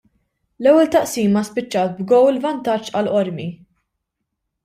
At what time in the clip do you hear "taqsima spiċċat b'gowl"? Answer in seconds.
0.93-2.41